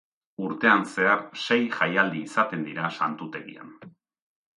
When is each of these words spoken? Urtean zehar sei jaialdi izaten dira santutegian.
Urtean 0.43 0.85
zehar 0.93 1.19
sei 1.41 1.57
jaialdi 1.75 2.23
izaten 2.29 2.65
dira 2.71 2.89
santutegian. 2.97 3.77